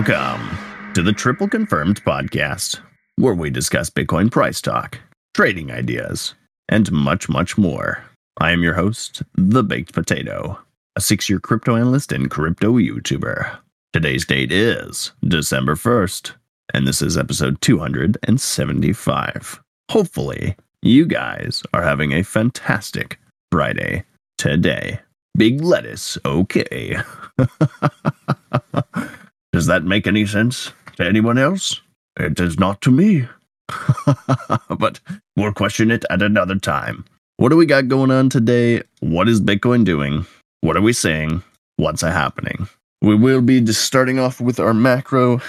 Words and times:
Welcome 0.00 0.56
to 0.94 1.02
the 1.02 1.12
Triple 1.12 1.46
Confirmed 1.46 2.02
podcast, 2.02 2.80
where 3.16 3.34
we 3.34 3.50
discuss 3.50 3.90
Bitcoin 3.90 4.30
price 4.30 4.62
talk, 4.62 4.98
trading 5.34 5.70
ideas, 5.70 6.34
and 6.70 6.90
much, 6.90 7.28
much 7.28 7.58
more. 7.58 8.02
I 8.38 8.52
am 8.52 8.62
your 8.62 8.72
host, 8.72 9.22
The 9.34 9.62
Baked 9.62 9.92
Potato, 9.92 10.58
a 10.96 11.02
six 11.02 11.28
year 11.28 11.38
crypto 11.38 11.76
analyst 11.76 12.12
and 12.12 12.30
crypto 12.30 12.78
YouTuber. 12.78 13.58
Today's 13.92 14.24
date 14.24 14.50
is 14.50 15.12
December 15.22 15.74
1st, 15.74 16.32
and 16.72 16.88
this 16.88 17.02
is 17.02 17.18
episode 17.18 17.60
275. 17.60 19.60
Hopefully, 19.90 20.56
you 20.80 21.04
guys 21.04 21.62
are 21.74 21.82
having 21.82 22.12
a 22.12 22.22
fantastic 22.22 23.20
Friday 23.52 24.04
today. 24.38 25.00
Big 25.36 25.60
lettuce, 25.60 26.16
okay. 26.24 26.96
does 29.52 29.66
that 29.66 29.84
make 29.84 30.06
any 30.06 30.26
sense 30.26 30.72
to 30.96 31.04
anyone 31.04 31.38
else? 31.38 31.80
It 32.18 32.34
does 32.34 32.58
not 32.58 32.80
to 32.82 32.90
me. 32.90 33.28
but 34.78 35.00
we'll 35.36 35.52
question 35.52 35.90
it 35.90 36.04
at 36.10 36.22
another 36.22 36.56
time. 36.56 37.04
What 37.36 37.48
do 37.50 37.56
we 37.56 37.66
got 37.66 37.88
going 37.88 38.10
on 38.10 38.28
today? 38.28 38.82
What 39.00 39.28
is 39.28 39.40
Bitcoin 39.40 39.84
doing? 39.84 40.26
What 40.60 40.76
are 40.76 40.82
we 40.82 40.92
saying? 40.92 41.42
What's 41.76 42.02
happening? 42.02 42.68
We 43.02 43.14
will 43.14 43.40
be 43.40 43.60
just 43.62 43.84
starting 43.84 44.18
off 44.18 44.40
with 44.40 44.60
our 44.60 44.74
macro 44.74 45.40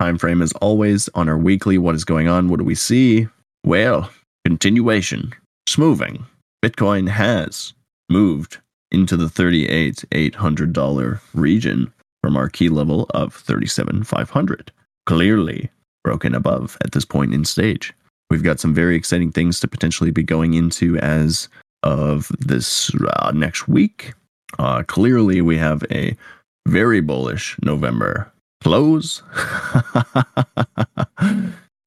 time 0.00 0.18
frame 0.18 0.42
as 0.42 0.52
always 0.54 1.08
on 1.14 1.28
our 1.28 1.38
weekly. 1.38 1.78
What 1.78 1.94
is 1.94 2.04
going 2.04 2.26
on? 2.26 2.48
What 2.48 2.58
do 2.58 2.64
we 2.64 2.74
see? 2.74 3.28
Well, 3.64 4.10
continuation. 4.44 5.32
Smoothing. 5.68 6.26
Bitcoin 6.64 7.08
has 7.08 7.72
moved 8.10 8.58
into 8.90 9.16
the 9.16 9.26
$38,800 9.26 11.20
region 11.34 11.92
from 12.28 12.36
our 12.36 12.50
key 12.50 12.68
level 12.68 13.06
of 13.14 13.32
37,500. 13.32 14.70
Clearly 15.06 15.70
broken 16.04 16.34
above 16.34 16.76
at 16.84 16.92
this 16.92 17.06
point 17.06 17.32
in 17.32 17.46
stage. 17.46 17.94
We've 18.28 18.42
got 18.42 18.60
some 18.60 18.74
very 18.74 18.96
exciting 18.96 19.32
things 19.32 19.60
to 19.60 19.66
potentially 19.66 20.10
be 20.10 20.22
going 20.22 20.52
into 20.52 20.98
as 20.98 21.48
of 21.82 22.30
this 22.38 22.94
uh, 22.96 23.32
next 23.34 23.66
week. 23.66 24.12
Uh, 24.58 24.82
clearly, 24.82 25.40
we 25.40 25.56
have 25.56 25.82
a 25.90 26.18
very 26.66 27.00
bullish 27.00 27.56
November 27.62 28.30
close, 28.62 29.22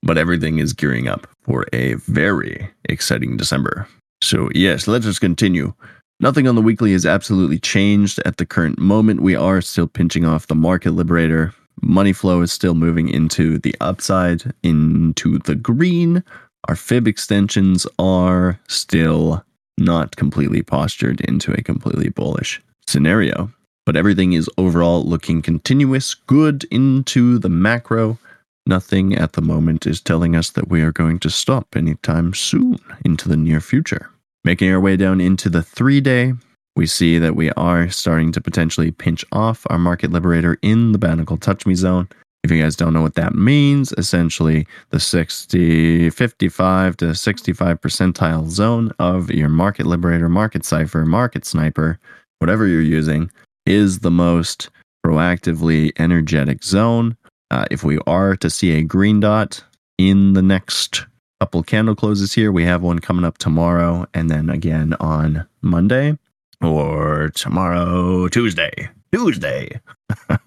but 0.01 0.17
everything 0.17 0.57
is 0.57 0.73
gearing 0.73 1.07
up 1.07 1.27
for 1.43 1.67
a 1.71 1.93
very 1.93 2.67
exciting 2.85 3.37
December. 3.37 3.87
So, 4.23 4.49
yes, 4.55 4.87
let 4.87 5.05
us 5.05 5.19
continue. 5.19 5.75
Nothing 6.21 6.47
on 6.47 6.53
the 6.53 6.61
weekly 6.61 6.91
has 6.91 7.03
absolutely 7.03 7.57
changed 7.57 8.21
at 8.25 8.37
the 8.37 8.45
current 8.45 8.77
moment. 8.77 9.21
We 9.21 9.35
are 9.35 9.59
still 9.59 9.87
pinching 9.87 10.23
off 10.23 10.45
the 10.45 10.53
market 10.53 10.91
liberator. 10.91 11.51
Money 11.81 12.13
flow 12.13 12.43
is 12.43 12.51
still 12.51 12.75
moving 12.75 13.09
into 13.09 13.57
the 13.57 13.75
upside, 13.81 14.53
into 14.61 15.39
the 15.39 15.55
green. 15.55 16.23
Our 16.67 16.75
fib 16.75 17.07
extensions 17.07 17.87
are 17.97 18.59
still 18.67 19.43
not 19.79 20.15
completely 20.15 20.61
postured 20.61 21.21
into 21.21 21.53
a 21.53 21.63
completely 21.63 22.09
bullish 22.09 22.61
scenario. 22.87 23.51
But 23.87 23.95
everything 23.95 24.33
is 24.33 24.47
overall 24.59 25.03
looking 25.03 25.41
continuous, 25.41 26.13
good 26.13 26.65
into 26.65 27.39
the 27.39 27.49
macro. 27.49 28.19
Nothing 28.67 29.15
at 29.15 29.33
the 29.33 29.41
moment 29.41 29.87
is 29.87 29.99
telling 29.99 30.35
us 30.35 30.51
that 30.51 30.69
we 30.69 30.83
are 30.83 30.91
going 30.91 31.17
to 31.21 31.31
stop 31.31 31.75
anytime 31.75 32.35
soon 32.35 32.77
into 33.03 33.27
the 33.27 33.37
near 33.37 33.59
future. 33.59 34.10
Making 34.43 34.71
our 34.71 34.79
way 34.79 34.97
down 34.97 35.21
into 35.21 35.49
the 35.49 35.61
three 35.61 36.01
day, 36.01 36.33
we 36.75 36.87
see 36.87 37.19
that 37.19 37.35
we 37.35 37.51
are 37.51 37.89
starting 37.89 38.31
to 38.31 38.41
potentially 38.41 38.89
pinch 38.89 39.23
off 39.31 39.67
our 39.69 39.77
market 39.77 40.11
liberator 40.11 40.57
in 40.63 40.93
the 40.93 40.99
Banacles 40.99 41.41
touch 41.41 41.65
me 41.67 41.75
zone. 41.75 42.09
If 42.43 42.49
you 42.49 42.59
guys 42.59 42.75
don't 42.75 42.93
know 42.93 43.03
what 43.03 43.13
that 43.15 43.35
means, 43.35 43.93
essentially 43.99 44.65
the 44.89 44.99
60, 44.99 46.09
55 46.09 46.97
to 46.97 47.13
65 47.13 47.81
percentile 47.81 48.49
zone 48.49 48.91
of 48.97 49.29
your 49.29 49.49
market 49.49 49.85
liberator, 49.85 50.27
market 50.27 50.65
cipher, 50.65 51.05
market 51.05 51.45
sniper, 51.45 51.99
whatever 52.39 52.65
you're 52.65 52.81
using, 52.81 53.29
is 53.67 53.99
the 53.99 54.09
most 54.09 54.69
proactively 55.05 55.91
energetic 55.99 56.63
zone. 56.63 57.15
Uh, 57.51 57.65
if 57.69 57.83
we 57.83 57.99
are 58.07 58.35
to 58.37 58.49
see 58.49 58.71
a 58.71 58.81
green 58.81 59.19
dot 59.19 59.63
in 59.99 60.33
the 60.33 60.41
next 60.41 61.05
couple 61.41 61.63
candle 61.63 61.95
closes 61.95 62.33
here. 62.33 62.51
We 62.51 62.65
have 62.65 62.83
one 62.83 62.99
coming 62.99 63.25
up 63.25 63.39
tomorrow 63.39 64.05
and 64.13 64.29
then 64.29 64.47
again 64.47 64.93
on 64.99 65.47
Monday 65.63 66.15
or 66.61 67.31
tomorrow, 67.33 68.27
Tuesday. 68.27 68.87
Tuesday. 69.11 69.81
uh, 70.29 70.37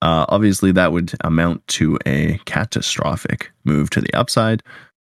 obviously, 0.00 0.72
that 0.72 0.90
would 0.90 1.12
amount 1.20 1.66
to 1.66 1.98
a 2.06 2.40
catastrophic 2.46 3.52
move 3.64 3.90
to 3.90 4.00
the 4.00 4.14
upside. 4.14 4.62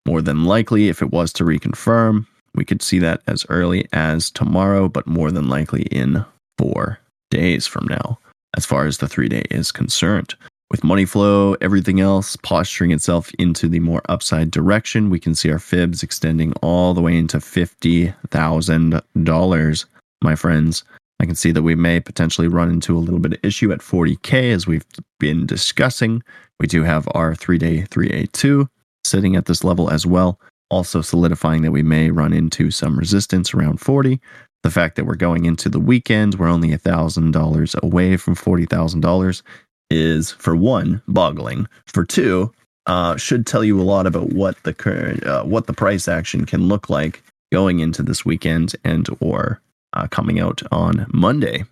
More 0.05 0.21
than 0.21 0.45
likely, 0.45 0.89
if 0.89 1.01
it 1.01 1.09
was 1.09 1.33
to 1.33 1.43
reconfirm, 1.43 2.27
we 2.53 2.63
could 2.63 2.83
see 2.83 2.99
that 2.99 3.23
as 3.25 3.47
early 3.49 3.87
as 3.93 4.29
tomorrow, 4.29 4.87
but 4.87 5.07
more 5.07 5.31
than 5.31 5.49
likely 5.49 5.85
in 5.85 6.23
four 6.59 6.99
days 7.31 7.65
from 7.65 7.87
now, 7.87 8.19
as 8.55 8.63
far 8.63 8.85
as 8.85 8.99
the 8.99 9.07
three 9.07 9.27
day 9.27 9.45
is 9.49 9.71
concerned. 9.71 10.35
With 10.71 10.83
money 10.83 11.05
flow, 11.05 11.55
everything 11.61 11.99
else 11.99 12.35
posturing 12.37 12.89
itself 12.91 13.31
into 13.37 13.67
the 13.67 13.79
more 13.79 14.01
upside 14.09 14.49
direction, 14.49 15.11
we 15.11 15.19
can 15.19 15.35
see 15.35 15.51
our 15.51 15.59
fibs 15.59 16.01
extending 16.01 16.53
all 16.63 16.95
the 16.95 17.01
way 17.01 17.15
into 17.15 17.37
$50,000, 17.37 19.85
my 20.23 20.35
friends. 20.35 20.83
I 21.19 21.25
can 21.25 21.35
see 21.35 21.51
that 21.51 21.61
we 21.61 21.75
may 21.75 21.99
potentially 21.99 22.47
run 22.47 22.71
into 22.71 22.97
a 22.97 22.99
little 22.99 23.19
bit 23.19 23.33
of 23.33 23.39
issue 23.43 23.71
at 23.71 23.79
40K 23.79 24.51
as 24.51 24.65
we've 24.65 24.85
been 25.19 25.45
discussing. 25.45 26.23
We 26.59 26.65
do 26.67 26.83
have 26.83 27.07
our 27.13 27.35
three 27.35 27.59
day 27.59 27.83
382 27.83 28.67
sitting 29.03 29.35
at 29.35 29.45
this 29.45 29.63
level 29.63 29.91
as 29.91 30.07
well, 30.07 30.39
also 30.71 31.01
solidifying 31.01 31.61
that 31.61 31.71
we 31.71 31.83
may 31.83 32.09
run 32.09 32.33
into 32.33 32.71
some 32.71 32.97
resistance 32.97 33.53
around 33.53 33.79
40. 33.79 34.19
The 34.63 34.71
fact 34.71 34.95
that 34.95 35.05
we're 35.05 35.15
going 35.15 35.45
into 35.45 35.69
the 35.69 35.79
weekend, 35.79 36.35
we're 36.35 36.47
only 36.47 36.69
$1,000 36.69 37.83
away 37.83 38.17
from 38.17 38.35
$40,000 38.35 39.43
is 39.89 40.31
for 40.31 40.55
one 40.55 41.01
boggling. 41.07 41.67
For 41.85 42.05
two, 42.05 42.51
uh, 42.85 43.15
should 43.17 43.45
tell 43.45 43.63
you 43.63 43.79
a 43.79 43.83
lot 43.83 44.05
about 44.05 44.29
what 44.33 44.61
the 44.63 44.73
current 44.73 45.25
uh, 45.25 45.43
what 45.43 45.67
the 45.67 45.73
price 45.73 46.07
action 46.07 46.45
can 46.45 46.67
look 46.67 46.89
like 46.89 47.23
going 47.51 47.79
into 47.79 48.03
this 48.03 48.25
weekend 48.25 48.75
and 48.83 49.07
or 49.19 49.61
uh, 49.93 50.07
coming 50.07 50.39
out 50.39 50.61
on 50.71 51.05
Monday. 51.13 51.63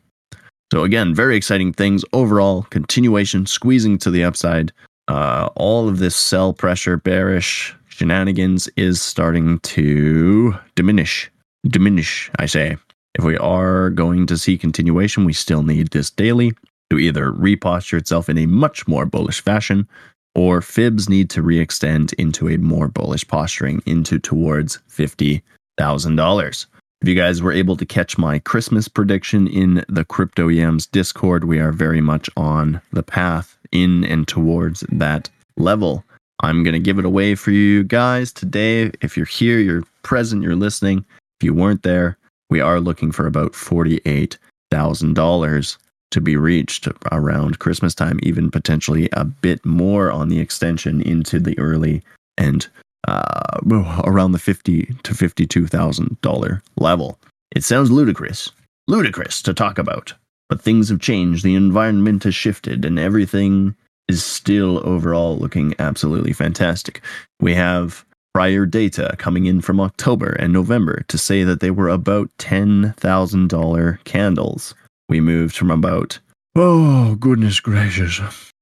So 0.72 0.84
again, 0.84 1.14
very 1.14 1.36
exciting 1.36 1.74
things 1.74 2.04
overall. 2.14 2.64
Continuation 2.72 3.46
squeezing 3.46 4.00
to 4.00 4.10
the 4.10 4.24
upside. 4.24 4.72
Uh, 5.08 5.50
all 5.56 5.88
of 5.88 6.00
this 6.00 6.16
sell 6.16 6.54
pressure, 6.54 6.98
bearish 6.98 7.76
shenanigans 7.90 8.68
is 8.76 9.02
starting 9.02 9.60
to 9.60 10.56
diminish. 10.76 11.30
Diminish, 11.68 12.32
I 12.38 12.48
say. 12.48 12.78
If 13.16 13.24
we 13.24 13.38
are 13.38 13.92
going 13.92 14.26
to 14.28 14.38
see 14.38 14.58
continuation, 14.58 15.26
we 15.26 15.34
still 15.34 15.62
need 15.62 15.90
this 15.90 16.10
daily 16.10 16.54
to 16.90 17.00
either 17.00 17.32
reposture 17.32 17.98
itself 17.98 18.30
in 18.30 18.38
a 18.38 18.46
much 18.46 18.88
more 18.88 19.06
bullish 19.06 19.42
fashion, 19.42 19.88
or 20.36 20.62
fibs 20.62 21.10
need 21.10 21.30
to 21.30 21.42
re-extend 21.42 22.14
into 22.14 22.48
a 22.50 22.58
more 22.58 22.88
bullish 22.88 23.28
posturing 23.28 23.84
into 23.86 24.18
towards 24.20 24.80
$50,000. 24.90 26.66
If 27.02 27.10
you 27.10 27.16
guys 27.16 27.42
were 27.42 27.52
able 27.52 27.76
to 27.78 27.86
catch 27.86 28.18
my 28.18 28.40
Christmas 28.40 28.88
prediction 28.88 29.48
in 29.48 29.84
the 29.90 30.06
Crypto 30.06 30.48
Yams 30.48 30.88
Discord, 30.88 31.44
we 31.44 31.60
are 31.60 31.74
very 31.74 32.00
much 32.00 32.30
on 32.38 32.80
the 32.92 33.04
path 33.04 33.58
in 33.72 34.06
and 34.06 34.26
towards 34.28 34.86
that 34.90 35.30
level. 35.58 36.04
I'm 36.40 36.64
going 36.64 36.74
to 36.74 36.80
give 36.80 36.98
it 37.00 37.06
away 37.06 37.36
for 37.36 37.52
you 37.52 37.84
guys 37.84 38.32
today. 38.32 38.92
If 39.02 39.18
you're 39.18 39.26
here, 39.26 39.60
you're 39.60 39.84
present, 40.04 40.44
you're 40.44 40.56
listening. 40.56 41.04
If 41.40 41.46
you 41.46 41.54
weren't 41.54 41.84
there, 41.84 42.18
we 42.50 42.62
are 42.62 42.80
looking 42.80 43.12
for 43.12 43.28
about 43.28 43.52
$48,000 43.54 45.78
to 46.14 46.22
be 46.22 46.38
reached 46.38 46.88
around 47.12 47.60
Christmas 47.60 47.94
time, 47.94 48.20
even 48.24 48.50
potentially 48.50 49.10
a 49.14 49.26
bit 49.26 49.66
more 49.66 50.12
on 50.12 50.30
the 50.30 50.40
extension 50.40 51.02
into 51.02 51.40
the 51.40 51.58
early 51.60 52.04
and 52.38 52.68
uh, 53.08 53.60
around 54.06 54.32
the 54.32 54.40
fifty 54.40 54.86
to 55.04 55.14
fifty-two 55.14 55.68
thousand 55.68 56.22
dollar 56.22 56.62
level. 56.78 57.20
It 57.56 57.64
sounds 57.64 57.92
ludicrous, 57.92 58.52
ludicrous 58.88 59.42
to 59.42 59.54
talk 59.54 59.78
about, 59.78 60.14
but 60.50 60.62
things 60.62 60.90
have 60.90 61.02
changed. 61.02 61.44
The 61.44 61.56
environment 61.56 62.24
has 62.24 62.36
shifted, 62.36 62.86
and 62.86 62.98
everything 62.98 63.76
is 64.08 64.24
still 64.24 64.88
overall 64.88 65.38
looking 65.38 65.74
absolutely 65.80 66.34
fantastic. 66.34 67.02
We 67.40 67.56
have 67.56 68.06
prior 68.34 68.66
data 68.66 69.16
coming 69.18 69.46
in 69.46 69.62
from 69.62 69.80
October 69.80 70.30
and 70.40 70.52
November 70.52 71.04
to 71.08 71.18
say 71.18 71.44
that 71.44 71.60
they 71.60 71.72
were 71.72 71.90
about 71.90 72.30
$10,000 72.40 74.04
candles 74.04 74.74
we 75.14 75.22
moved 75.22 75.56
from 75.56 75.70
about, 75.70 76.18
oh, 76.56 77.14
goodness 77.20 77.60
gracious, 77.60 78.20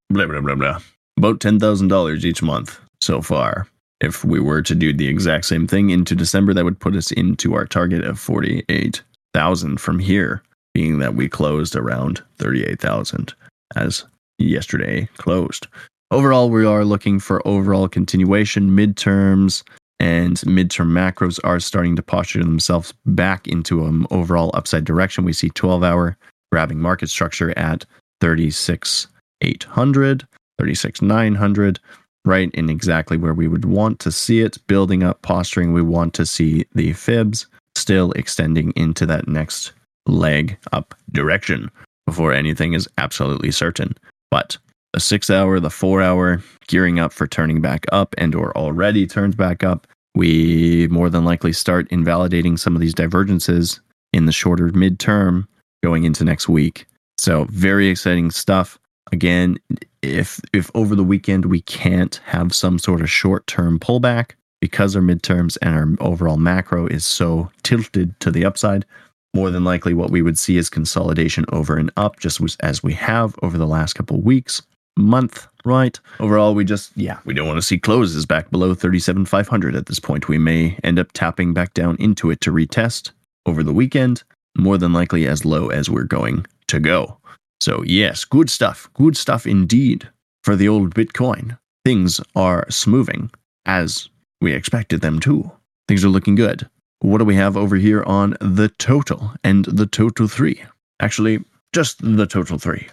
blah, 0.10 0.26
blah, 0.26 0.42
blah, 0.42 0.56
blah, 0.56 0.80
about 1.16 1.40
$10,000 1.40 2.26
each 2.26 2.44
month 2.44 2.78
so 3.00 3.22
far. 3.22 3.68
If 4.02 4.26
we 4.26 4.42
were 4.42 4.62
to 4.64 4.76
do 4.76 4.92
the 4.92 5.08
exact 5.08 5.46
same 5.46 5.66
thing 5.66 5.92
into 5.92 6.14
December, 6.14 6.54
that 6.54 6.66
would 6.66 6.82
put 6.82 6.94
us 6.94 7.10
into 7.14 7.54
our 7.54 7.66
target 7.66 8.04
of 8.04 8.20
48,000 8.20 9.80
from 9.80 10.00
here, 10.00 10.44
being 10.74 11.00
that 11.00 11.16
we 11.16 11.30
closed 11.30 11.74
around 11.74 12.22
38,000 12.40 13.34
as 13.78 14.04
yesterday 14.38 15.08
closed. 15.16 15.68
Overall, 16.12 16.50
we 16.50 16.66
are 16.66 16.84
looking 16.84 17.18
for 17.18 17.48
overall 17.48 17.88
continuation. 17.88 18.72
Midterms 18.72 19.64
and 20.02 20.36
midterm 20.42 20.90
macros 20.90 21.40
are 21.46 21.62
starting 21.62 21.96
to 21.96 22.04
posture 22.04 22.44
themselves 22.44 22.94
back 23.06 23.48
into 23.48 23.86
an 23.86 24.06
overall 24.12 24.52
upside 24.54 24.84
direction. 24.84 25.24
We 25.24 25.32
see 25.32 25.48
12 25.48 25.82
hour 25.82 26.18
grabbing 26.52 26.80
market 26.80 27.10
structure 27.10 27.58
at 27.58 27.86
36,800, 28.20 30.28
36,900, 30.60 31.80
right 32.26 32.52
in 32.52 32.70
exactly 32.70 33.18
where 33.18 33.34
we 33.34 33.48
would 33.48 33.66
want 33.66 34.00
to 34.00 34.12
see 34.12 34.42
it. 34.42 34.58
Building 34.68 35.04
up, 35.04 35.22
posturing, 35.22 35.74
we 35.74 35.82
want 35.82 36.14
to 36.16 36.26
see 36.26 36.66
the 36.74 36.94
fibs 36.94 37.48
still 37.76 38.12
extending 38.14 38.74
into 38.76 39.06
that 39.06 39.28
next 39.28 39.72
leg 40.06 40.58
up 40.72 40.96
direction 41.12 41.72
before 42.06 42.34
anything 42.34 42.74
is 42.74 42.90
absolutely 42.98 43.52
certain. 43.52 43.96
But 44.30 44.58
the 44.94 45.00
six 45.00 45.30
hour, 45.30 45.60
the 45.60 45.70
four 45.70 46.02
hour, 46.02 46.42
gearing 46.68 47.00
up 47.00 47.14
for 47.14 47.28
turning 47.28 47.62
back 47.62 47.86
up 47.92 48.14
and 48.18 48.36
or 48.36 48.56
already 48.58 49.08
turned 49.08 49.38
back 49.38 49.64
up, 49.64 49.88
we 50.16 50.88
more 50.90 51.10
than 51.10 51.24
likely 51.24 51.54
start 51.54 51.88
invalidating 51.90 52.58
some 52.58 52.76
of 52.76 52.82
these 52.82 52.94
divergences 52.94 53.80
in 54.12 54.26
the 54.26 54.34
shorter 54.34 54.68
midterm 54.70 55.48
going 55.84 56.04
into 56.04 56.24
next 56.24 56.48
week. 56.48 56.86
So 57.18 57.46
very 57.46 57.88
exciting 57.88 58.32
stuff. 58.32 58.80
Again, 59.12 59.58
if 60.02 60.40
if 60.54 60.72
over 60.74 60.96
the 60.96 61.04
weekend 61.04 61.46
we 61.46 61.62
can't 61.62 62.20
have 62.26 62.56
some 62.56 62.80
sort 62.80 63.02
of 63.02 63.10
short 63.10 63.46
term 63.48 63.80
pullback 63.80 64.32
because 64.60 64.96
our 64.96 65.02
midterms 65.02 65.58
and 65.62 65.76
our 65.76 66.08
overall 66.08 66.38
macro 66.38 66.88
is 66.88 67.04
so 67.04 67.52
tilted 67.64 68.18
to 68.20 68.32
the 68.32 68.46
upside, 68.46 68.86
more 69.34 69.50
than 69.50 69.64
likely 69.64 69.94
what 69.94 70.12
we 70.12 70.22
would 70.22 70.38
see 70.38 70.58
is 70.58 70.70
consolidation 70.70 71.46
over 71.52 71.78
and 71.78 71.92
up, 71.98 72.20
just 72.20 72.42
as 72.62 72.84
we 72.84 72.94
have 72.94 73.36
over 73.42 73.58
the 73.58 73.68
last 73.68 73.94
couple 73.94 74.22
weeks, 74.22 74.62
month, 74.98 75.48
right? 75.66 76.00
Overall, 76.20 76.54
we 76.54 76.66
just, 76.66 76.92
yeah, 76.96 77.20
we 77.26 77.34
don't 77.34 77.48
want 77.48 77.58
to 77.58 77.62
see 77.62 77.80
closes 77.80 78.26
back 78.26 78.52
below 78.52 78.74
37,500 78.74 79.76
at 79.76 79.86
this 79.86 80.00
point. 80.00 80.28
We 80.28 80.38
may 80.38 80.78
end 80.84 81.00
up 81.00 81.12
tapping 81.14 81.54
back 81.54 81.74
down 81.74 81.96
into 81.98 82.30
it 82.30 82.42
to 82.42 82.52
retest 82.52 83.12
over 83.46 83.64
the 83.64 83.74
weekend, 83.74 84.24
more 84.58 84.78
than 84.78 84.94
likely 84.94 85.28
as 85.28 85.46
low 85.46 85.70
as 85.70 85.90
we're 85.90 86.04
going 86.04 86.46
to 86.68 86.80
go. 86.80 87.18
So, 87.60 87.84
yes, 87.86 88.26
good 88.26 88.50
stuff. 88.50 88.90
Good 88.94 89.16
stuff 89.16 89.46
indeed 89.46 90.10
for 90.44 90.56
the 90.56 90.68
old 90.68 90.96
Bitcoin. 90.96 91.58
Things 91.86 92.20
are 92.36 92.66
smoothing 92.70 93.32
as 93.66 94.10
we 94.40 94.54
expected 94.54 95.02
them 95.02 95.20
to. 95.22 95.52
Things 95.88 96.04
are 96.04 96.10
looking 96.10 96.36
good. 96.36 96.70
What 97.00 97.18
do 97.18 97.26
we 97.26 97.36
have 97.36 97.58
over 97.58 97.76
here 97.76 98.04
on 98.04 98.38
the 98.40 98.70
total 98.78 99.32
and 99.44 99.66
the 99.66 99.86
total 99.88 100.28
three? 100.28 100.64
Actually, 101.00 101.44
just 101.74 101.98
the 102.02 102.28
total 102.28 102.60
three. 102.60 102.88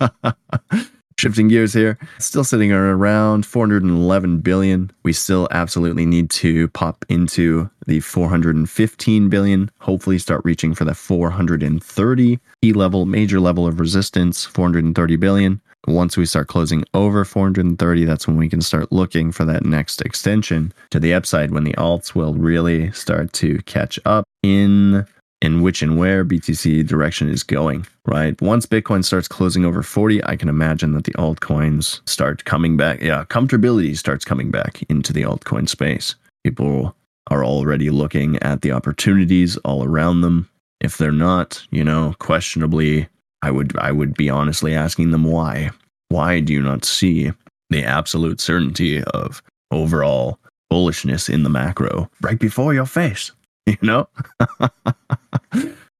Shifting 1.18 1.48
gears 1.48 1.72
here, 1.72 1.98
still 2.20 2.44
sitting 2.44 2.70
around 2.70 3.44
411 3.44 4.38
billion. 4.38 4.92
We 5.02 5.12
still 5.12 5.48
absolutely 5.50 6.06
need 6.06 6.30
to 6.30 6.68
pop 6.68 7.04
into 7.08 7.68
the 7.88 7.98
415 7.98 9.28
billion, 9.28 9.68
hopefully 9.80 10.20
start 10.20 10.42
reaching 10.44 10.74
for 10.74 10.84
the 10.84 10.94
430 10.94 12.38
key 12.62 12.72
level, 12.72 13.04
major 13.04 13.40
level 13.40 13.66
of 13.66 13.80
resistance, 13.80 14.44
430 14.44 15.16
billion. 15.16 15.60
Once 15.88 16.16
we 16.16 16.24
start 16.24 16.46
closing 16.46 16.84
over 16.94 17.24
430, 17.24 18.04
that's 18.04 18.28
when 18.28 18.36
we 18.36 18.48
can 18.48 18.60
start 18.60 18.92
looking 18.92 19.32
for 19.32 19.44
that 19.44 19.64
next 19.64 20.00
extension 20.02 20.72
to 20.90 21.00
the 21.00 21.14
upside 21.14 21.50
when 21.50 21.64
the 21.64 21.72
alts 21.72 22.14
will 22.14 22.34
really 22.34 22.92
start 22.92 23.32
to 23.32 23.58
catch 23.62 23.98
up 24.04 24.24
in 24.44 25.04
in 25.40 25.62
which 25.62 25.82
and 25.82 25.98
where 25.98 26.24
BTC 26.24 26.86
direction 26.86 27.28
is 27.28 27.42
going, 27.42 27.86
right? 28.06 28.40
Once 28.42 28.66
Bitcoin 28.66 29.04
starts 29.04 29.28
closing 29.28 29.64
over 29.64 29.82
40, 29.82 30.24
I 30.24 30.36
can 30.36 30.48
imagine 30.48 30.92
that 30.92 31.04
the 31.04 31.12
altcoins 31.12 32.00
start 32.08 32.44
coming 32.44 32.76
back. 32.76 33.00
Yeah, 33.00 33.24
comfortability 33.24 33.96
starts 33.96 34.24
coming 34.24 34.50
back 34.50 34.82
into 34.88 35.12
the 35.12 35.22
altcoin 35.22 35.68
space. 35.68 36.16
People 36.44 36.94
are 37.30 37.44
already 37.44 37.90
looking 37.90 38.36
at 38.42 38.62
the 38.62 38.72
opportunities 38.72 39.56
all 39.58 39.84
around 39.84 40.22
them. 40.22 40.48
If 40.80 40.96
they're 40.98 41.12
not, 41.12 41.64
you 41.70 41.84
know, 41.84 42.14
questionably, 42.18 43.08
I 43.42 43.50
would 43.50 43.76
I 43.78 43.92
would 43.92 44.14
be 44.14 44.30
honestly 44.30 44.74
asking 44.74 45.10
them 45.10 45.24
why. 45.24 45.70
Why 46.08 46.40
do 46.40 46.52
you 46.52 46.62
not 46.62 46.84
see 46.84 47.32
the 47.70 47.84
absolute 47.84 48.40
certainty 48.40 49.02
of 49.02 49.42
overall 49.70 50.38
bullishness 50.72 51.28
in 51.28 51.42
the 51.42 51.50
macro 51.50 52.10
right 52.20 52.38
before 52.38 52.74
your 52.74 52.86
face? 52.86 53.32
You 53.82 53.86
know? 53.86 54.08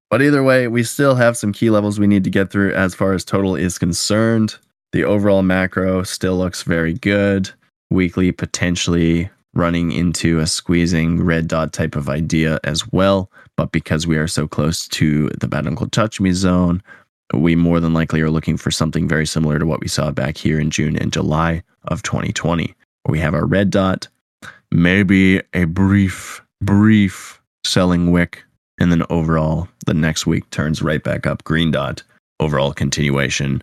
but 0.09 0.21
either 0.21 0.43
way, 0.43 0.67
we 0.67 0.81
still 0.81 1.15
have 1.15 1.37
some 1.37 1.53
key 1.53 1.69
levels 1.69 1.99
we 1.99 2.07
need 2.07 2.23
to 2.23 2.29
get 2.31 2.49
through 2.49 2.73
as 2.73 2.95
far 2.95 3.13
as 3.13 3.23
total 3.23 3.55
is 3.55 3.77
concerned. 3.77 4.55
The 4.91 5.03
overall 5.03 5.43
macro 5.43 6.01
still 6.01 6.37
looks 6.37 6.63
very 6.63 6.95
good. 6.95 7.51
Weekly 7.91 8.31
potentially 8.31 9.29
running 9.53 9.91
into 9.91 10.39
a 10.39 10.47
squeezing 10.47 11.23
red 11.23 11.47
dot 11.47 11.73
type 11.73 11.95
of 11.95 12.09
idea 12.09 12.59
as 12.63 12.91
well. 12.91 13.31
But 13.55 13.71
because 13.71 14.07
we 14.07 14.17
are 14.17 14.27
so 14.27 14.47
close 14.47 14.87
to 14.89 15.29
the 15.29 15.47
bad 15.47 15.67
uncle 15.67 15.89
touch 15.89 16.19
me 16.19 16.31
zone, 16.31 16.81
we 17.33 17.55
more 17.55 17.79
than 17.79 17.93
likely 17.93 18.21
are 18.21 18.31
looking 18.31 18.57
for 18.57 18.71
something 18.71 19.07
very 19.07 19.27
similar 19.27 19.59
to 19.59 19.65
what 19.65 19.81
we 19.81 19.87
saw 19.87 20.11
back 20.11 20.37
here 20.37 20.59
in 20.59 20.71
June 20.71 20.97
and 20.97 21.13
July 21.13 21.61
of 21.85 22.01
2020. 22.01 22.73
We 23.07 23.19
have 23.19 23.33
our 23.35 23.45
red 23.45 23.69
dot, 23.69 24.07
maybe 24.71 25.41
a 25.53 25.65
brief, 25.65 26.41
brief 26.61 27.38
selling 27.65 28.11
wick, 28.11 28.43
and 28.79 28.91
then 28.91 29.03
overall, 29.09 29.67
the 29.85 29.93
next 29.93 30.25
week 30.25 30.49
turns 30.49 30.81
right 30.81 31.03
back 31.03 31.27
up 31.27 31.43
green 31.43 31.71
dot, 31.71 32.03
overall 32.39 32.73
continuation 32.73 33.61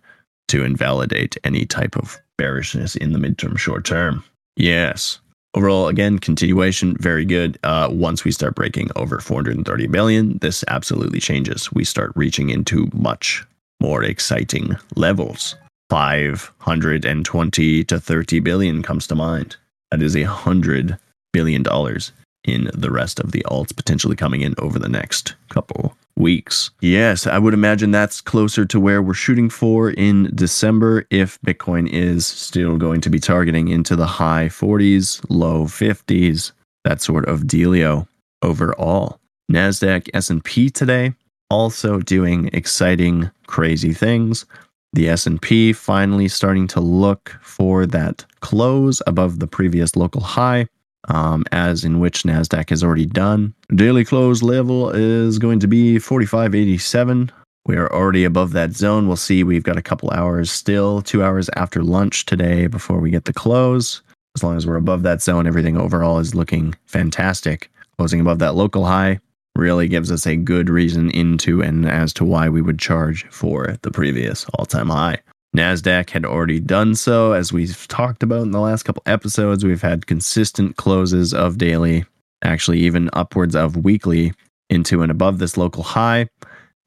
to 0.49 0.65
invalidate 0.65 1.37
any 1.45 1.65
type 1.65 1.97
of 1.97 2.19
bearishness 2.39 2.97
in 2.97 3.13
the 3.13 3.19
midterm 3.19 3.59
short 3.59 3.85
term. 3.85 4.23
Yes. 4.57 5.21
Overall, 5.55 5.89
again, 5.89 6.19
continuation, 6.19 6.97
very 6.99 7.25
good. 7.25 7.59
Uh, 7.65 7.89
once 7.91 8.25
we 8.25 8.31
start 8.31 8.55
breaking 8.55 8.91
over 8.95 9.21
430 9.21 9.87
billion, 9.87 10.39
this 10.39 10.63
absolutely 10.69 11.19
changes. 11.19 11.73
We 11.73 11.85
start 11.85 12.13
reaching 12.15 12.51
into 12.51 12.91
much 12.93 13.45
more 13.81 14.03
exciting 14.03 14.77
levels. 14.97 15.57
520 15.89 17.85
to 17.85 18.01
30 18.01 18.41
billion 18.41 18.83
comes 18.83 19.07
to 19.07 19.15
mind. 19.15 19.57
That 19.91 20.03
is 20.03 20.17
a 20.17 20.25
hundred 20.25 20.99
billion 21.33 21.63
dollars 21.63 22.13
in 22.47 22.71
the 22.73 22.91
rest 22.91 23.21
of 23.21 23.33
the 23.33 23.45
alts 23.51 23.77
potentially 23.77 24.17
coming 24.17 24.41
in 24.41 24.55
over 24.59 24.79
the 24.79 24.89
next 24.89 25.35
couple 25.49 25.97
weeks. 26.17 26.71
Yes, 26.81 27.27
I 27.27 27.39
would 27.39 27.55
imagine 27.55 27.91
that's 27.91 28.21
closer 28.21 28.65
to 28.65 28.81
where 28.81 29.03
we're 29.03 29.15
shooting 29.15 29.51
for 29.51 29.91
in 29.91 30.31
December 30.35 31.07
if 31.11 31.39
Bitcoin 31.43 31.89
is 31.89 32.27
still 32.27 32.79
going 32.79 33.01
to 33.03 33.11
be 33.11 33.19
targeting 33.19 33.69
into 33.69 33.97
the 33.97 34.07
high 34.07 34.47
40s, 34.47 35.25
low 35.29 35.65
50s, 35.65 36.53
that 36.85 37.03
sort 37.03 37.29
of 37.29 37.43
dealio 37.43 38.09
overall. 38.43 39.21
Nasdaq 39.51 40.09
S&P 40.15 40.71
today 40.71 41.13
also 41.51 42.01
doing 42.01 42.51
exciting 42.53 43.31
crazy 43.47 43.93
things. 43.93 44.45
The 44.93 45.09
S&P 45.11 45.73
finally 45.73 46.29
starting 46.29 46.67
to 46.69 46.81
look 46.81 47.37
for 47.43 47.87
that 47.87 48.25
close 48.41 49.03
above 49.07 49.39
the 49.39 49.47
previous 49.47 49.95
local 49.95 50.23
high 50.23 50.67
um, 51.09 51.45
as 51.53 51.85
in 51.85 51.99
which 51.99 52.23
NASDAQ 52.23 52.71
has 52.71 52.83
already 52.83 53.07
done. 53.07 53.55
Daily 53.75 54.05
close 54.05 54.43
level 54.43 54.91
is 54.91 55.39
going 55.39 55.61
to 55.61 55.69
be 55.69 55.97
45.87. 55.97 57.31
We 57.67 57.77
are 57.77 57.93
already 57.93 58.25
above 58.25 58.53
that 58.53 58.73
zone. 58.73 59.09
We'll 59.09 59.17
see. 59.17 59.43
We've 59.43 59.65
got 59.65 59.77
a 59.77 59.83
couple 59.83 60.11
hours 60.11 60.51
still, 60.51 61.03
two 61.03 61.23
hours 61.23 61.51
after 61.57 61.83
lunch 61.83 62.25
today 62.27 62.69
before 62.69 63.01
we 63.01 63.11
get 63.11 63.25
the 63.25 63.33
close. 63.33 64.03
As 64.37 64.45
long 64.45 64.57
as 64.57 64.67
we're 64.67 64.77
above 64.77 65.03
that 65.03 65.23
zone, 65.23 65.47
everything 65.47 65.77
overall 65.77 66.19
is 66.19 66.35
looking 66.35 66.75
fantastic. 66.87 67.71
Closing 67.99 68.21
above 68.21 68.39
that 68.39 68.55
local 68.55 68.85
high 68.85 69.19
really 69.57 69.89
gives 69.89 70.13
us 70.13 70.27
a 70.27 70.37
good 70.37 70.69
reason 70.69 71.11
into 71.11 71.63
and 71.63 71.89
as 71.89 72.13
to 72.13 72.25
why 72.25 72.49
we 72.49 72.63
would 72.63 72.79
charge 72.79 73.27
for 73.31 73.77
the 73.83 73.91
previous 73.91 74.45
all 74.55 74.67
time 74.67 74.91
high. 74.91 75.19
NASDAQ 75.57 76.11
had 76.11 76.27
already 76.27 76.61
done 76.61 76.95
so. 76.95 77.33
As 77.33 77.51
we've 77.51 77.89
talked 77.89 78.23
about 78.23 78.43
in 78.43 78.51
the 78.51 78.61
last 78.61 78.83
couple 78.83 79.03
episodes, 79.07 79.65
we've 79.65 79.81
had 79.81 80.07
consistent 80.07 80.77
closes 80.77 81.33
of 81.33 81.57
daily, 81.57 82.05
actually, 82.45 82.81
even 82.81 83.09
upwards 83.15 83.57
of 83.57 83.75
weekly 83.75 84.35
into 84.69 85.01
and 85.01 85.11
above 85.11 85.39
this 85.39 85.57
local 85.57 85.83
high. 85.83 86.29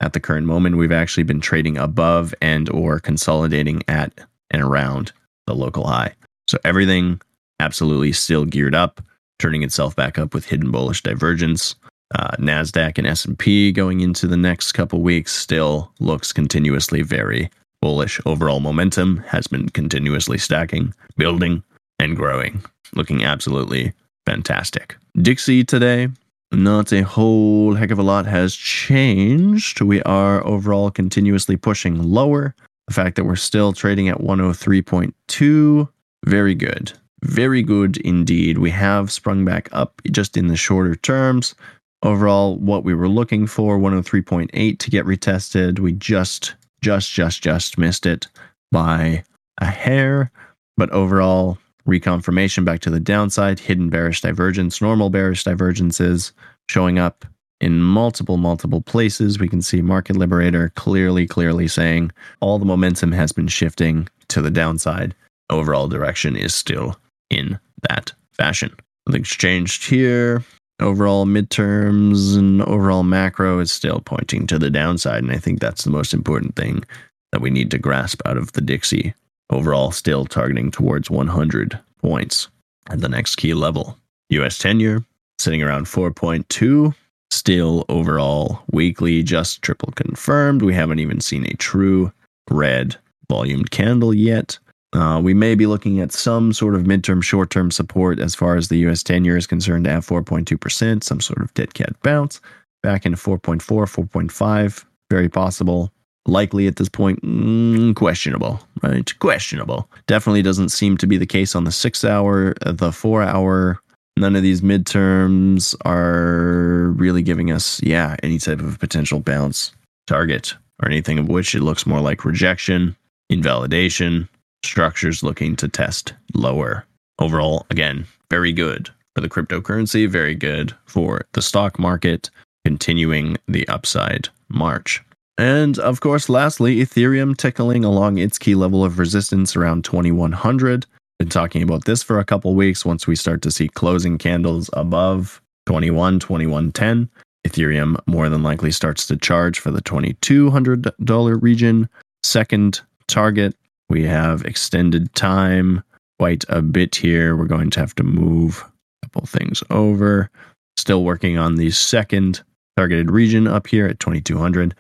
At 0.02 0.14
the 0.14 0.20
current 0.20 0.46
moment, 0.46 0.78
we've 0.78 0.92
actually 0.92 1.24
been 1.24 1.42
trading 1.42 1.78
above 1.78 2.34
and 2.42 2.70
or 2.70 3.00
consolidating 3.00 3.82
at 3.88 4.14
and 4.52 4.62
around 4.62 5.14
the 5.48 5.56
local 5.56 5.88
high. 5.88 6.14
So 6.48 6.60
everything 6.64 7.22
absolutely 7.60 8.12
still 8.12 8.46
geared 8.46 8.76
up, 8.76 9.02
turning 9.40 9.64
itself 9.64 9.96
back 9.96 10.20
up 10.20 10.36
with 10.36 10.46
hidden 10.46 10.70
bullish 10.70 11.02
divergence. 11.02 11.76
Uh, 12.14 12.32
Nasdaq 12.38 12.98
and 12.98 13.08
S&P 13.08 13.72
going 13.72 14.02
into 14.02 14.28
the 14.28 14.38
next 14.38 14.72
couple 14.74 15.02
weeks 15.02 15.32
still 15.32 15.92
looks 16.00 16.32
continuously 16.32 17.02
very 17.02 17.50
bullish 17.82 18.20
overall 18.26 18.60
momentum 18.60 19.18
has 19.28 19.48
been 19.48 19.70
continuously 19.70 20.38
stacking, 20.38 20.94
building, 21.18 21.64
and 22.00 22.16
growing, 22.16 22.64
looking 22.94 23.24
absolutely 23.24 23.94
fantastic. 24.26 24.96
Dixie 25.22 25.64
today, 25.64 26.10
not 26.52 26.92
a 26.92 27.04
whole 27.04 27.76
heck 27.76 27.92
of 27.92 28.00
a 28.00 28.04
lot 28.04 28.26
has 28.26 28.56
changed. 28.56 29.82
We 29.82 30.02
are 30.04 30.46
overall 30.46 30.92
continuously 30.92 31.58
pushing 31.58 32.02
lower. 32.02 32.56
The 32.88 32.94
fact 32.94 33.16
that 33.18 33.26
we're 33.26 33.36
still 33.36 33.72
trading 33.72 34.10
at 34.10 34.18
103.2, 34.18 35.90
very 36.26 36.56
good. 36.56 36.94
Very 37.22 37.62
good 37.62 37.98
indeed. 37.98 38.58
We 38.58 38.72
have 38.72 39.12
sprung 39.12 39.46
back 39.46 39.70
up 39.72 40.02
just 40.10 40.38
in 40.38 40.48
the 40.48 40.56
shorter 40.56 40.96
terms. 40.96 41.54
Overall, 42.02 42.56
what 42.58 42.84
we 42.84 42.94
were 42.94 43.10
looking 43.10 43.46
for, 43.46 43.78
103.8 43.78 44.80
to 44.80 44.90
get 44.90 45.06
retested. 45.06 45.80
We 45.80 45.92
just, 45.92 46.56
just, 46.82 47.12
just, 47.12 47.42
just 47.42 47.78
missed 47.78 48.06
it 48.06 48.28
by 48.72 49.24
a 49.60 49.66
hair. 49.66 50.32
But 50.78 50.92
overall, 50.92 51.58
reconfirmation 51.88 52.66
back 52.66 52.80
to 52.82 52.90
the 52.90 53.00
downside, 53.00 53.60
hidden 53.60 53.90
bearish 53.90 54.22
divergence, 54.22 54.82
normal 54.82 55.10
bearish 55.10 55.44
divergences 55.44 56.32
showing 56.70 57.00
up 57.00 57.26
in 57.60 57.82
multiple, 57.82 58.38
multiple 58.38 58.82
places. 58.82 59.40
We 59.40 59.50
can 59.50 59.62
see 59.62 59.82
Market 59.82 60.16
Liberator 60.16 60.72
clearly, 60.76 61.28
clearly 61.28 61.68
saying 61.68 62.12
all 62.40 62.60
the 62.60 62.66
momentum 62.66 63.12
has 63.12 63.32
been 63.32 63.48
shifting 63.48 64.08
to 64.30 64.42
the 64.42 64.52
downside. 64.52 65.16
Overall 65.50 65.88
direction 65.88 66.36
is 66.36 66.54
still 66.54 66.96
in 67.30 67.60
that 67.90 68.14
fashion. 68.32 68.74
Nothing's 69.08 69.30
changed 69.30 69.90
here 69.90 70.44
overall 70.80 71.26
midterms 71.26 72.38
and 72.38 72.62
overall 72.64 73.04
macro 73.04 73.60
is 73.60 73.72
still 73.72 74.02
pointing 74.02 74.48
to 74.48 74.60
the 74.60 74.70
downside. 74.70 75.24
And 75.24 75.32
I 75.32 75.38
think 75.38 75.60
that's 75.60 75.84
the 75.84 75.92
most 75.92 76.14
important 76.14 76.56
thing 76.56 76.84
that 77.32 77.42
we 77.42 77.50
need 77.50 77.72
to 77.72 77.78
grasp 77.78 78.22
out 78.26 78.38
of 78.38 78.52
the 78.54 78.62
Dixie. 78.62 79.14
Overall, 79.50 79.92
still 79.92 80.26
targeting 80.26 80.70
towards 80.72 81.10
100 81.10 81.80
points 82.02 82.48
at 82.90 83.02
the 83.02 83.10
next 83.10 83.38
key 83.38 83.54
level. 83.54 83.98
US 84.30 84.58
10 84.58 84.80
year 84.80 85.04
sitting 85.40 85.64
around 85.64 85.86
4.2. 85.86 86.94
Still 87.32 87.86
overall 87.90 88.60
weekly, 88.72 89.24
just 89.24 89.62
triple 89.62 89.92
confirmed. 89.96 90.62
We 90.62 90.74
haven't 90.74 91.00
even 91.00 91.22
seen 91.22 91.46
a 91.46 91.54
true 91.56 92.12
red 92.50 92.98
volumed 93.30 93.72
candle 93.72 94.14
yet. 94.14 94.58
Uh, 94.94 95.20
we 95.24 95.34
may 95.34 95.54
be 95.54 95.68
looking 95.68 96.00
at 96.00 96.12
some 96.12 96.52
sort 96.52 96.76
of 96.76 96.84
midterm, 96.84 97.22
short 97.22 97.50
term 97.50 97.70
support 97.70 98.20
as 98.20 98.34
far 98.34 98.56
as 98.56 98.68
the 98.70 98.78
US 98.88 99.04
10 99.04 99.24
year 99.24 99.38
is 99.38 99.46
concerned 99.48 99.88
at 99.88 100.04
4.2%, 100.04 101.04
some 101.04 101.22
sort 101.22 101.42
of 101.42 101.54
dead 101.54 101.74
cat 101.74 101.96
bounce 102.02 102.42
back 102.82 103.06
into 103.06 103.18
4.4, 103.18 103.62
4.5. 103.62 104.86
Very 105.10 105.30
possible. 105.30 105.92
Likely 106.26 106.68
at 106.68 106.76
this 106.76 106.90
point, 106.90 107.22
mm, 107.24 107.96
questionable, 107.96 108.60
right? 108.84 109.18
Questionable. 109.20 109.90
Definitely 110.08 110.42
doesn't 110.42 110.70
seem 110.70 110.98
to 110.98 111.08
be 111.08 111.18
the 111.18 111.26
case 111.26 111.56
on 111.56 111.64
the 111.64 111.72
six 111.72 112.04
hour, 112.04 112.54
uh, 112.64 112.72
the 112.72 112.92
four 112.92 113.24
hour. 113.24 113.80
None 114.18 114.36
of 114.36 114.44
these 114.44 114.62
midterms 114.62 115.76
are 115.86 116.90
really 116.98 117.24
giving 117.24 117.52
us, 117.52 117.82
yeah, 117.82 118.16
any 118.22 118.38
type 118.38 118.60
of 118.60 118.80
potential 118.80 119.22
bounce 119.22 119.72
target 120.08 120.56
or 120.84 120.90
anything 120.90 121.18
of 121.20 121.30
which 121.30 121.56
it 121.56 121.62
looks 121.62 121.86
more 121.86 122.02
like 122.02 122.26
rejection, 122.26 122.96
invalidation, 123.30 124.28
structures 124.64 125.24
looking 125.24 125.56
to 125.58 125.68
test 125.68 126.14
lower. 126.34 126.86
Overall, 127.20 127.66
again, 127.70 128.06
very 128.30 128.54
good 128.54 128.90
for 129.16 129.22
the 129.22 129.30
cryptocurrency, 129.30 130.08
very 130.08 130.36
good 130.36 130.74
for 130.86 131.22
the 131.34 131.42
stock 131.42 131.80
market, 131.80 132.30
continuing 132.66 133.38
the 133.48 133.68
upside 133.68 134.30
march. 134.50 135.04
And 135.38 135.80
of 135.80 136.02
course, 136.02 136.28
lastly, 136.28 136.78
Ethereum 136.78 137.36
tickling 137.36 137.86
along 137.86 138.18
its 138.18 138.38
key 138.38 138.56
level 138.56 138.84
of 138.84 139.00
resistance 139.00 139.56
around 139.56 139.86
2100. 139.86 140.86
Been 141.18 141.30
talking 141.30 141.62
about 141.62 141.86
this 141.86 142.04
for 142.04 142.20
a 142.20 142.26
couple 142.26 142.56
weeks. 142.56 142.86
Once 142.86 143.08
we 143.08 143.16
start 143.16 143.42
to 143.44 143.52
see 143.52 143.68
closing 143.70 144.18
candles 144.18 144.70
above 144.74 145.42
21, 145.66 146.20
2110, 146.20 147.10
Ethereum 147.48 147.98
more 148.06 148.30
than 148.30 148.44
likely 148.44 148.72
starts 148.72 149.08
to 149.08 149.18
charge 149.18 149.60
for 149.60 149.72
the 149.72 149.82
$2,200 149.82 151.42
region. 151.42 151.90
Second 152.24 152.82
target 153.08 153.56
we 153.90 154.04
have 154.04 154.44
extended 154.44 155.14
time 155.16 155.84
quite 156.20 156.44
a 156.50 156.62
bit 156.62 156.96
here. 156.96 157.36
We're 157.36 157.46
going 157.46 157.70
to 157.72 157.80
have 157.80 157.96
to 157.96 158.04
move 158.04 158.64
a 159.02 159.08
couple 159.08 159.26
things 159.26 159.64
over. 159.70 160.30
Still 160.78 161.04
working 161.04 161.38
on 161.38 161.56
the 161.56 161.72
second 161.72 162.44
targeted 162.78 163.12
region 163.12 163.48
up 163.48 163.68
here 163.68 163.88
at 163.88 164.00
2200. 164.00 164.76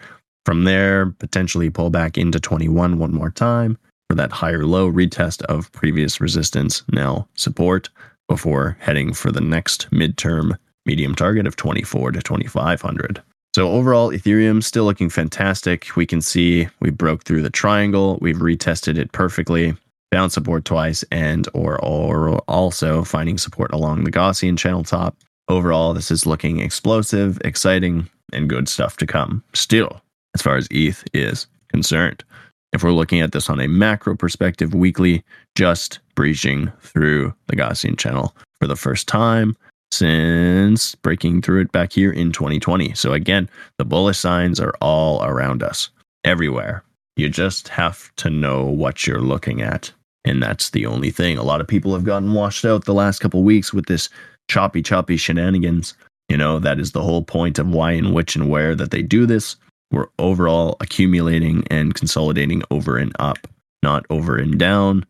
From 0.45 0.63
there, 0.63 1.07
potentially 1.19 1.69
pull 1.69 1.89
back 1.89 2.17
into 2.17 2.39
21 2.39 2.97
one 2.97 3.13
more 3.13 3.31
time 3.31 3.77
for 4.09 4.15
that 4.15 4.31
higher 4.31 4.65
low 4.65 4.91
retest 4.91 5.43
of 5.43 5.71
previous 5.71 6.19
resistance, 6.19 6.83
now 6.91 7.27
support, 7.35 7.89
before 8.27 8.77
heading 8.79 9.13
for 9.13 9.31
the 9.31 9.41
next 9.41 9.89
midterm 9.91 10.57
medium 10.85 11.13
target 11.13 11.45
of 11.45 11.55
24 11.55 12.11
to 12.13 12.21
2500. 12.21 13.21
So 13.55 13.71
overall, 13.71 14.11
Ethereum 14.11 14.63
still 14.63 14.85
looking 14.85 15.09
fantastic. 15.09 15.95
We 15.95 16.05
can 16.05 16.21
see 16.21 16.67
we 16.79 16.91
broke 16.91 17.23
through 17.23 17.41
the 17.41 17.49
triangle. 17.49 18.19
We've 18.21 18.37
retested 18.37 18.97
it 18.97 19.11
perfectly, 19.11 19.75
found 20.11 20.31
support 20.31 20.65
twice, 20.65 21.03
and 21.11 21.47
or, 21.53 21.83
or 21.83 22.37
also 22.47 23.03
finding 23.03 23.37
support 23.39 23.73
along 23.73 24.03
the 24.03 24.11
Gaussian 24.11 24.57
channel 24.57 24.83
top. 24.83 25.15
Overall, 25.47 25.95
this 25.95 26.11
is 26.11 26.27
looking 26.27 26.59
explosive, 26.59 27.39
exciting, 27.43 28.07
and 28.31 28.49
good 28.49 28.69
stuff 28.69 28.97
to 28.97 29.07
come. 29.07 29.43
Still, 29.53 29.99
as 30.35 30.43
far 30.43 30.55
as 30.55 30.67
ETH 30.69 31.03
is 31.11 31.47
concerned, 31.69 32.23
if 32.71 32.83
we're 32.83 32.91
looking 32.91 33.19
at 33.19 33.31
this 33.31 33.49
on 33.49 33.59
a 33.59 33.67
macro 33.67 34.15
perspective, 34.15 34.75
weekly, 34.75 35.23
just 35.55 35.99
breaching 36.13 36.71
through 36.81 37.33
the 37.47 37.55
Gaussian 37.55 37.97
channel 37.97 38.35
for 38.59 38.67
the 38.67 38.75
first 38.75 39.07
time 39.07 39.57
since 39.91 40.96
breaking 40.96 41.41
through 41.41 41.62
it 41.62 41.72
back 41.72 41.93
here 41.93 42.12
in 42.12 42.31
2020. 42.31 42.93
So, 42.93 43.13
again, 43.13 43.50
the 43.77 43.86
bullish 43.86 44.19
signs 44.19 44.60
are 44.60 44.74
all 44.81 45.24
around 45.24 45.63
us, 45.63 45.89
everywhere. 46.24 46.84
You 47.15 47.29
just 47.29 47.67
have 47.69 48.13
to 48.17 48.29
know 48.29 48.63
what 48.65 49.05
you're 49.05 49.22
looking 49.22 49.62
at. 49.62 49.91
And 50.25 50.41
that's 50.41 50.69
the 50.69 50.86
only 50.86 51.12
thing. 51.12 51.38
A 51.38 51.43
lot 51.43 51.62
of 51.62 51.67
people 51.67 51.93
have 51.93 52.03
gotten 52.03 52.34
washed 52.34 52.65
out 52.65 52.86
the 52.86 52.93
last 52.93 53.19
couple 53.19 53.43
weeks 53.43 53.74
with 53.74 53.88
this 53.88 54.10
choppy, 54.50 54.81
choppy 54.81 55.17
shenanigans. 55.17 55.96
You 56.29 56.38
know, 56.38 56.60
that 56.60 56.79
is 56.79 56.91
the 56.91 57.01
whole 57.01 57.24
point 57.24 57.58
of 57.58 57.67
why 57.67 57.93
and 57.93 58.13
which 58.13 58.36
and 58.36 58.50
where 58.50 58.75
that 58.75 58.91
they 58.91 59.01
do 59.01 59.25
this. 59.25 59.55
We're 59.91 60.08
overall 60.19 60.77
accumulating 60.79 61.65
and 61.72 61.96
consolidating 61.96 62.62
over 62.69 62.98
and 62.98 63.13
up, 63.17 63.48
not 63.81 64.05
over 64.10 64.38
and 64.38 64.60
down, 64.60 65.05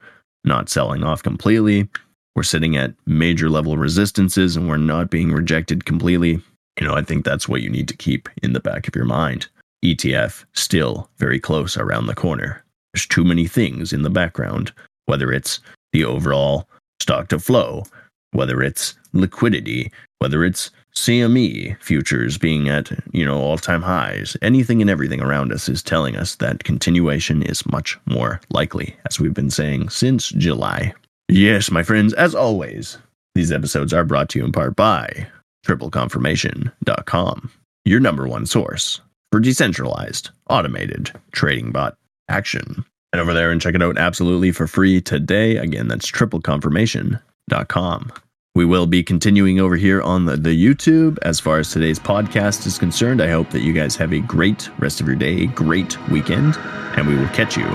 not 0.45 0.69
selling 0.69 1.03
off 1.03 1.21
completely 1.21 1.89
we're 2.39 2.43
sitting 2.43 2.77
at 2.77 2.93
major 3.05 3.49
level 3.49 3.75
resistances 3.75 4.55
and 4.55 4.69
we're 4.69 4.77
not 4.77 5.09
being 5.09 5.33
rejected 5.33 5.83
completely, 5.83 6.41
you 6.79 6.87
know, 6.87 6.93
I 6.93 7.01
think 7.01 7.25
that's 7.25 7.49
what 7.49 7.61
you 7.61 7.69
need 7.69 7.89
to 7.89 7.97
keep 7.97 8.29
in 8.41 8.53
the 8.53 8.61
back 8.61 8.87
of 8.87 8.95
your 8.95 9.03
mind. 9.03 9.49
ETF 9.83 10.45
still 10.53 11.09
very 11.17 11.37
close 11.37 11.75
around 11.75 12.05
the 12.05 12.15
corner. 12.15 12.63
There's 12.93 13.05
too 13.05 13.25
many 13.25 13.45
things 13.45 13.91
in 13.91 14.03
the 14.03 14.09
background, 14.09 14.71
whether 15.05 15.33
it's 15.33 15.59
the 15.91 16.05
overall 16.05 16.69
stock 17.01 17.27
to 17.27 17.39
flow, 17.39 17.83
whether 18.31 18.63
it's 18.63 18.95
liquidity, 19.11 19.91
whether 20.19 20.45
it's 20.45 20.71
CME 20.95 21.75
futures 21.81 22.37
being 22.37 22.69
at, 22.69 22.89
you 23.11 23.25
know, 23.25 23.37
all-time 23.37 23.81
highs. 23.81 24.37
Anything 24.41 24.79
and 24.79 24.89
everything 24.89 25.19
around 25.19 25.51
us 25.51 25.67
is 25.67 25.83
telling 25.83 26.15
us 26.15 26.35
that 26.35 26.63
continuation 26.63 27.43
is 27.43 27.69
much 27.69 27.99
more 28.05 28.39
likely, 28.49 28.95
as 29.09 29.19
we've 29.19 29.33
been 29.33 29.51
saying 29.51 29.89
since 29.89 30.29
July. 30.29 30.93
Yes, 31.31 31.69
my 31.69 31.83
friends, 31.83 32.11
as 32.13 32.33
always, 32.33 32.97
these 33.35 33.51
episodes 33.51 33.93
are 33.93 34.03
brought 34.03 34.29
to 34.29 34.39
you 34.39 34.45
in 34.45 34.51
part 34.51 34.75
by 34.75 35.27
tripleconfirmation.com, 35.63 37.51
your 37.85 37.99
number 37.99 38.27
one 38.27 38.47
source 38.47 38.99
for 39.31 39.39
decentralized, 39.39 40.31
automated 40.49 41.11
trading 41.31 41.71
bot 41.71 41.95
action. 42.29 42.83
Head 43.13 43.19
over 43.19 43.35
there 43.35 43.51
and 43.51 43.61
check 43.61 43.75
it 43.75 43.83
out 43.83 43.99
absolutely 43.99 44.51
for 44.51 44.65
free 44.65 45.01
today. 45.01 45.57
Again, 45.57 45.87
that's 45.87 46.09
tripleconfirmation.com. 46.09 48.11
We 48.55 48.65
will 48.65 48.87
be 48.87 49.03
continuing 49.03 49.59
over 49.59 49.75
here 49.75 50.01
on 50.01 50.25
the, 50.25 50.35
the 50.35 50.49
YouTube 50.49 51.19
as 51.21 51.39
far 51.39 51.59
as 51.59 51.71
today's 51.71 51.99
podcast 51.99 52.65
is 52.65 52.79
concerned. 52.79 53.21
I 53.21 53.29
hope 53.29 53.51
that 53.51 53.61
you 53.61 53.71
guys 53.71 53.95
have 53.97 54.13
a 54.13 54.19
great 54.19 54.67
rest 54.79 54.99
of 54.99 55.05
your 55.05 55.15
day, 55.15 55.45
great 55.45 55.95
weekend, 56.09 56.57
and 56.97 57.07
we 57.07 57.15
will 57.15 57.27
catch 57.27 57.55
you 57.55 57.65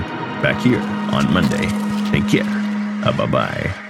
back 0.43 0.61
here 0.61 0.81
on 1.15 1.33
Monday. 1.33 1.69
Take 2.11 2.27
care. 2.29 2.54
Bye 3.11 3.27
bye. 3.27 3.84